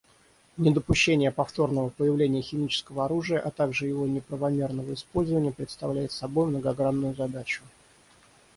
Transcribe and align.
Недопущение 0.57 1.31
повторного 1.31 1.89
появления 1.89 2.41
химического 2.41 3.05
оружия, 3.05 3.39
а 3.39 3.51
также 3.51 3.85
его 3.85 4.07
неправомерного 4.07 4.95
использования 4.95 5.51
представляет 5.51 6.11
собой 6.11 6.47
многогранную 6.47 7.13
задачу. 7.13 7.61